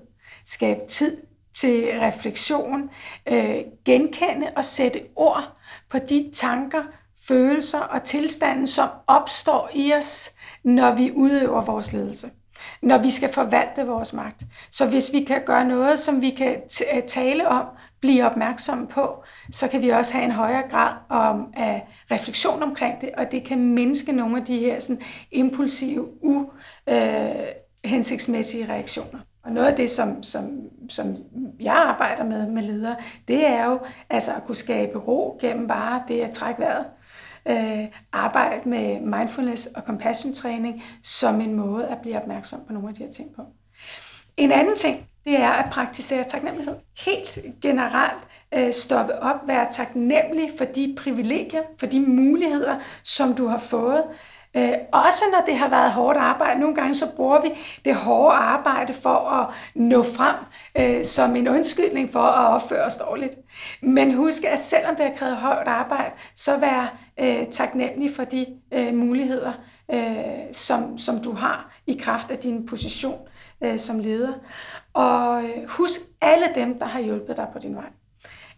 [0.45, 1.17] skabe tid
[1.53, 2.89] til refleksion,
[3.27, 5.57] øh, genkende og sætte ord
[5.89, 6.83] på de tanker,
[7.27, 10.31] følelser og tilstanden, som opstår i os,
[10.63, 12.29] når vi udøver vores ledelse.
[12.81, 14.43] Når vi skal forvalte vores magt.
[14.71, 16.61] Så hvis vi kan gøre noget, som vi kan
[17.07, 17.65] tale om,
[18.01, 23.01] blive opmærksomme på, så kan vi også have en højere grad om, af refleksion omkring
[23.01, 26.07] det, og det kan mindske nogle af de her sådan, impulsive,
[27.83, 29.19] uhensigtsmæssige øh, reaktioner.
[29.43, 30.59] Og noget af det, som, som,
[30.89, 31.15] som
[31.59, 32.95] jeg arbejder med med ledere,
[33.27, 36.85] det er jo altså at kunne skabe ro gennem bare det at trække vejret.
[37.47, 42.89] Øh, arbejde med mindfulness og compassion træning som en måde at blive opmærksom på nogle
[42.89, 43.41] af de her ting på.
[44.37, 46.75] En anden ting, det er at praktisere taknemmelighed.
[47.05, 53.47] Helt generelt øh, stoppe op, være taknemmelig for de privilegier, for de muligheder, som du
[53.47, 54.03] har fået.
[54.57, 56.59] Øh, også når det har været hårdt arbejde.
[56.59, 57.49] Nogle gange så bruger vi
[57.85, 60.35] det hårde arbejde for at nå frem
[60.77, 63.35] øh, som en undskyldning for at opføre os dårligt.
[63.81, 68.45] Men husk, at selvom det har krævet hårdt arbejde, så vær øh, taknemmelig for de
[68.71, 69.53] øh, muligheder,
[69.93, 73.19] øh, som, som du har i kraft af din position
[73.63, 74.33] øh, som leder.
[74.93, 77.89] Og øh, husk alle dem, der har hjulpet dig på din vej.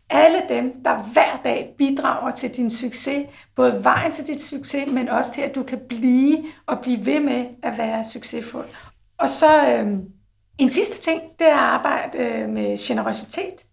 [0.09, 5.09] Alle dem, der hver dag bidrager til din succes, både vejen til dit succes, men
[5.09, 8.65] også til, at du kan blive og blive ved med at være succesfuld.
[9.17, 9.97] Og så øh,
[10.57, 13.65] en sidste ting, det er at arbejde øh, med generøsitet.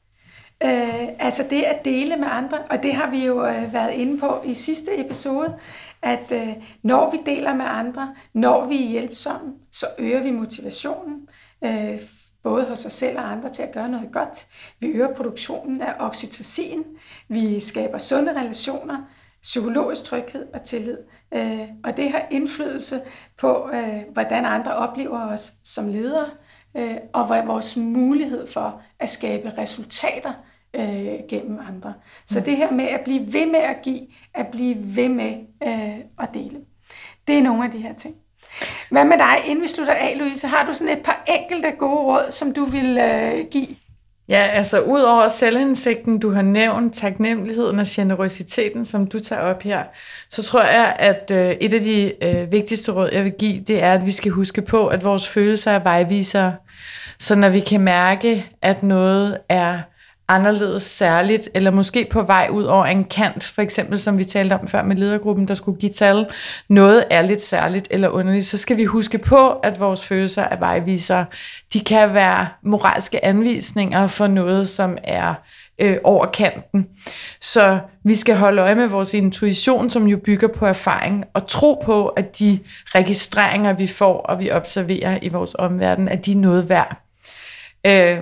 [0.64, 4.18] Øh, altså det at dele med andre, og det har vi jo øh, været inde
[4.18, 5.54] på i sidste episode,
[6.02, 6.48] at øh,
[6.82, 11.28] når vi deler med andre, når vi er hjælpsomme, så øger vi motivationen,
[11.64, 12.00] øh,
[12.42, 14.46] både hos os selv og andre til at gøre noget godt.
[14.81, 16.85] Vi øger produktionen af oxytocin,
[17.29, 18.98] vi skaber sunde relationer,
[19.42, 20.98] psykologisk tryghed og tillid.
[21.35, 23.00] Øh, og det har indflydelse
[23.38, 26.31] på, øh, hvordan andre oplever os som ledere,
[26.76, 30.33] øh, og vores mulighed for at skabe resultater
[30.74, 31.94] øh, gennem andre.
[32.26, 32.44] Så mm.
[32.44, 36.35] det her med at blive ved med at give, at blive ved med øh, at
[36.35, 36.61] dele,
[37.29, 38.16] det er nogle af de her ting.
[38.90, 40.46] Hvad med dig, inden vi slutter af, Louise?
[40.46, 43.66] Har du sådan et par enkelte gode råd, som du vil øh, give?
[44.28, 49.62] Ja, altså ud over selvindsigten, du har nævnt, taknemmeligheden og generøsiteten, som du tager op
[49.62, 49.82] her,
[50.28, 53.82] så tror jeg, at øh, et af de øh, vigtigste råd, jeg vil give, det
[53.82, 56.54] er, at vi skal huske på, at vores følelser er vejvisere.
[57.18, 59.78] Så når vi kan mærke, at noget er
[60.30, 64.52] anderledes særligt, eller måske på vej ud over en kant, for eksempel som vi talte
[64.52, 66.26] om før med ledergruppen, der skulle give tal,
[66.68, 70.56] noget er lidt særligt eller underligt, så skal vi huske på, at vores følelser er
[70.56, 71.24] vejvisere.
[71.72, 75.34] De kan være moralske anvisninger for noget, som er
[75.78, 76.86] øh, over kanten.
[77.40, 81.82] Så vi skal holde øje med vores intuition, som jo bygger på erfaring, og tro
[81.84, 86.36] på, at de registreringer, vi får og vi observerer i vores omverden, at de er
[86.36, 86.96] noget værd.
[87.86, 88.18] Øh,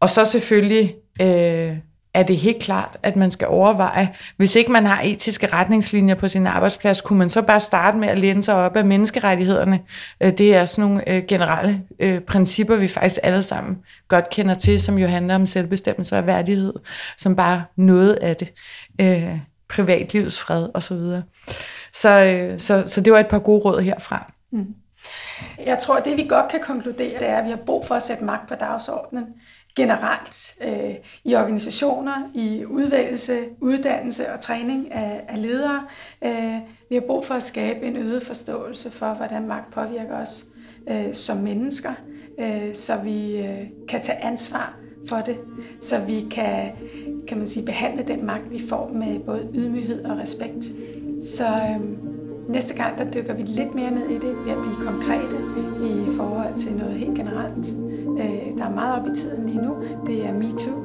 [0.00, 1.76] og så selvfølgelig øh,
[2.14, 6.28] er det helt klart, at man skal overveje, hvis ikke man har etiske retningslinjer på
[6.28, 9.80] sin arbejdsplads, kunne man så bare starte med at læne sig op af menneskerettighederne.
[10.20, 14.54] Øh, det er sådan nogle øh, generelle øh, principper, vi faktisk alle sammen godt kender
[14.54, 16.72] til, som jo handler om selvbestemmelse og værdighed,
[17.18, 18.52] som bare noget af det.
[19.00, 20.96] Øh, privatlivets fred osv.
[20.96, 21.22] Så,
[21.94, 24.32] så, øh, så, så det var et par gode råd herfra.
[24.52, 24.74] Mm.
[25.66, 27.94] Jeg tror, at det vi godt kan konkludere, det er, at vi har brug for
[27.94, 29.24] at sætte magt på dagsordenen
[29.76, 30.94] generelt øh,
[31.24, 35.86] i organisationer, i udvælgelse, uddannelse og træning af, af ledere.
[36.24, 36.58] Øh,
[36.88, 40.46] vi har brug for at skabe en øget forståelse for, hvordan magt påvirker os
[40.90, 41.92] øh, som mennesker,
[42.40, 44.76] øh, så vi øh, kan tage ansvar
[45.08, 45.38] for det,
[45.80, 46.72] så vi kan,
[47.28, 50.64] kan man sige, behandle den magt, vi får med både ydmyghed og respekt.
[51.22, 52.13] Så øh,
[52.54, 55.36] næste gang, der dykker vi lidt mere ned i det ved at blive konkrete
[55.82, 57.74] i forhold til noget helt generelt.
[58.18, 59.76] Øh, der er meget op i tiden lige nu.
[60.06, 60.80] Det er MeToo,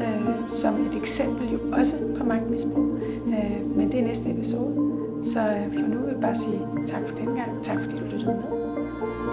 [0.00, 2.98] øh, som et eksempel jo også på magtmisbrug.
[3.26, 4.74] Øh, men det er næste episode.
[5.22, 7.62] Så øh, for nu vil jeg bare sige tak for den gang.
[7.62, 8.44] Tak fordi du lyttede med.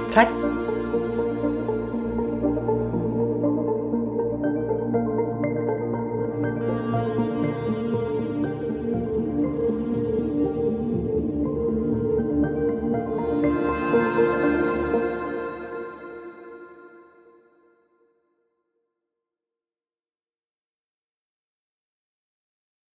[0.10, 0.28] Tak.